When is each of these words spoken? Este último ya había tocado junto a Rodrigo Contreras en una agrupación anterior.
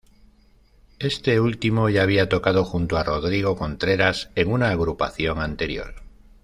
Este 0.97 1.39
último 1.39 1.87
ya 1.89 2.01
había 2.01 2.27
tocado 2.27 2.65
junto 2.65 2.97
a 2.97 3.03
Rodrigo 3.03 3.55
Contreras 3.55 4.31
en 4.33 4.51
una 4.51 4.69
agrupación 4.71 5.39
anterior. 5.39 5.93